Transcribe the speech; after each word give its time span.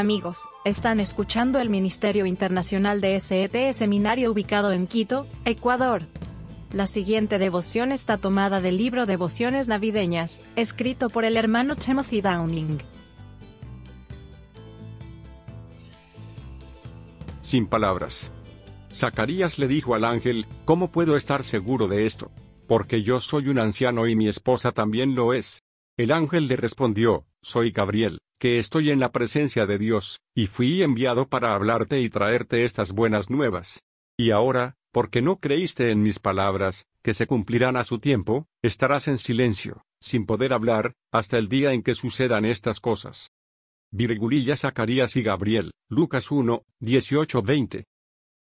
Amigos, 0.00 0.48
están 0.64 0.98
escuchando 0.98 1.60
el 1.60 1.68
Ministerio 1.68 2.24
Internacional 2.24 3.02
de 3.02 3.20
SET 3.20 3.74
Seminario 3.74 4.32
ubicado 4.32 4.72
en 4.72 4.86
Quito, 4.86 5.26
Ecuador. 5.44 6.04
La 6.72 6.86
siguiente 6.86 7.38
devoción 7.38 7.92
está 7.92 8.16
tomada 8.16 8.62
del 8.62 8.78
libro 8.78 9.04
Devociones 9.04 9.68
Navideñas, 9.68 10.40
escrito 10.56 11.10
por 11.10 11.26
el 11.26 11.36
hermano 11.36 11.76
Timothy 11.76 12.22
Downing. 12.22 12.78
Sin 17.42 17.66
palabras. 17.66 18.32
Zacarías 18.90 19.58
le 19.58 19.68
dijo 19.68 19.94
al 19.94 20.06
ángel, 20.06 20.46
¿cómo 20.64 20.90
puedo 20.90 21.14
estar 21.14 21.44
seguro 21.44 21.88
de 21.88 22.06
esto? 22.06 22.30
Porque 22.66 23.02
yo 23.02 23.20
soy 23.20 23.48
un 23.48 23.58
anciano 23.58 24.08
y 24.08 24.16
mi 24.16 24.28
esposa 24.28 24.72
también 24.72 25.14
lo 25.14 25.34
es. 25.34 25.62
El 25.98 26.10
ángel 26.10 26.48
le 26.48 26.56
respondió, 26.56 27.26
soy 27.42 27.70
Gabriel, 27.70 28.20
que 28.40 28.58
estoy 28.58 28.88
en 28.90 28.98
la 28.98 29.12
presencia 29.12 29.66
de 29.66 29.76
Dios, 29.76 30.22
y 30.34 30.46
fui 30.46 30.82
enviado 30.82 31.28
para 31.28 31.54
hablarte 31.54 32.00
y 32.00 32.08
traerte 32.08 32.64
estas 32.64 32.92
buenas 32.92 33.28
nuevas. 33.28 33.84
Y 34.18 34.30
ahora, 34.30 34.76
porque 34.92 35.20
no 35.20 35.36
creíste 35.36 35.90
en 35.90 36.02
mis 36.02 36.18
palabras, 36.18 36.86
que 37.02 37.12
se 37.12 37.26
cumplirán 37.26 37.76
a 37.76 37.84
su 37.84 37.98
tiempo, 37.98 38.46
estarás 38.62 39.08
en 39.08 39.18
silencio, 39.18 39.84
sin 40.00 40.24
poder 40.24 40.54
hablar, 40.54 40.94
hasta 41.12 41.36
el 41.36 41.48
día 41.48 41.72
en 41.72 41.82
que 41.82 41.94
sucedan 41.94 42.46
estas 42.46 42.80
cosas. 42.80 43.30
Virgulilla 43.92 44.56
Zacarías 44.56 45.16
y 45.16 45.22
Gabriel, 45.22 45.72
Lucas 45.90 46.30
1, 46.30 46.64
18-20. 46.80 47.84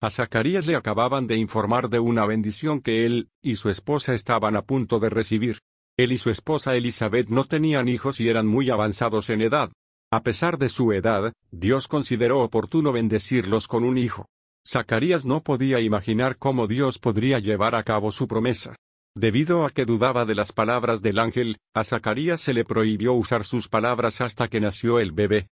A 0.00 0.10
Zacarías 0.10 0.66
le 0.66 0.74
acababan 0.74 1.26
de 1.26 1.36
informar 1.36 1.90
de 1.90 1.98
una 1.98 2.24
bendición 2.24 2.80
que 2.80 3.04
él 3.04 3.28
y 3.42 3.56
su 3.56 3.68
esposa 3.68 4.14
estaban 4.14 4.56
a 4.56 4.62
punto 4.62 5.00
de 5.00 5.10
recibir. 5.10 5.58
Él 5.98 6.12
y 6.12 6.18
su 6.18 6.30
esposa 6.30 6.74
Elizabeth 6.76 7.28
no 7.28 7.44
tenían 7.44 7.88
hijos 7.88 8.20
y 8.20 8.28
eran 8.28 8.46
muy 8.46 8.70
avanzados 8.70 9.28
en 9.28 9.42
edad. 9.42 9.70
A 10.12 10.22
pesar 10.22 10.58
de 10.58 10.68
su 10.68 10.92
edad, 10.92 11.32
Dios 11.50 11.88
consideró 11.88 12.40
oportuno 12.40 12.92
bendecirlos 12.92 13.66
con 13.66 13.82
un 13.82 13.96
hijo. 13.96 14.26
Zacarías 14.62 15.24
no 15.24 15.42
podía 15.42 15.80
imaginar 15.80 16.36
cómo 16.36 16.66
Dios 16.66 16.98
podría 16.98 17.38
llevar 17.38 17.74
a 17.74 17.82
cabo 17.82 18.12
su 18.12 18.28
promesa. 18.28 18.76
Debido 19.16 19.64
a 19.64 19.70
que 19.70 19.86
dudaba 19.86 20.26
de 20.26 20.34
las 20.34 20.52
palabras 20.52 21.00
del 21.00 21.18
ángel, 21.18 21.56
a 21.74 21.82
Zacarías 21.84 22.42
se 22.42 22.52
le 22.52 22.66
prohibió 22.66 23.14
usar 23.14 23.44
sus 23.44 23.70
palabras 23.70 24.20
hasta 24.20 24.48
que 24.48 24.60
nació 24.60 25.00
el 25.00 25.12
bebé. 25.12 25.48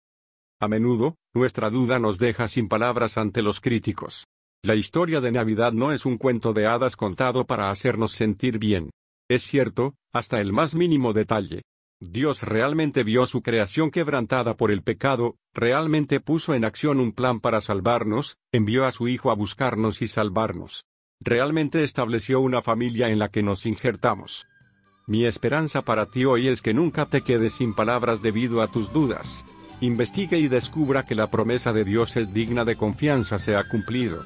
A 0.60 0.68
menudo, 0.68 1.16
nuestra 1.32 1.70
duda 1.70 1.98
nos 1.98 2.18
deja 2.18 2.46
sin 2.46 2.68
palabras 2.68 3.16
ante 3.16 3.40
los 3.40 3.60
críticos. 3.60 4.26
La 4.62 4.74
historia 4.74 5.22
de 5.22 5.32
Navidad 5.32 5.72
no 5.72 5.90
es 5.90 6.04
un 6.04 6.18
cuento 6.18 6.52
de 6.52 6.66
hadas 6.66 6.96
contado 6.96 7.46
para 7.46 7.70
hacernos 7.70 8.12
sentir 8.12 8.58
bien. 8.58 8.90
Es 9.26 9.42
cierto, 9.42 9.94
hasta 10.12 10.38
el 10.38 10.52
más 10.52 10.74
mínimo 10.74 11.14
detalle. 11.14 11.62
Dios 12.02 12.44
realmente 12.44 13.04
vio 13.04 13.26
su 13.26 13.42
creación 13.42 13.90
quebrantada 13.90 14.56
por 14.56 14.70
el 14.70 14.82
pecado, 14.82 15.36
realmente 15.52 16.18
puso 16.18 16.54
en 16.54 16.64
acción 16.64 16.98
un 16.98 17.12
plan 17.12 17.40
para 17.40 17.60
salvarnos, 17.60 18.38
envió 18.52 18.86
a 18.86 18.90
su 18.90 19.06
Hijo 19.06 19.30
a 19.30 19.34
buscarnos 19.34 20.00
y 20.00 20.08
salvarnos. 20.08 20.86
Realmente 21.20 21.84
estableció 21.84 22.40
una 22.40 22.62
familia 22.62 23.10
en 23.10 23.18
la 23.18 23.28
que 23.28 23.42
nos 23.42 23.66
injertamos. 23.66 24.46
Mi 25.06 25.26
esperanza 25.26 25.82
para 25.82 26.06
ti 26.06 26.24
hoy 26.24 26.48
es 26.48 26.62
que 26.62 26.72
nunca 26.72 27.04
te 27.04 27.20
quedes 27.20 27.52
sin 27.54 27.74
palabras 27.74 28.22
debido 28.22 28.62
a 28.62 28.68
tus 28.68 28.90
dudas. 28.94 29.44
Investigue 29.82 30.38
y 30.38 30.48
descubra 30.48 31.04
que 31.04 31.14
la 31.14 31.26
promesa 31.26 31.74
de 31.74 31.84
Dios 31.84 32.16
es 32.16 32.32
digna 32.32 32.64
de 32.64 32.76
confianza 32.76 33.38
se 33.38 33.56
ha 33.56 33.68
cumplido. 33.68 34.24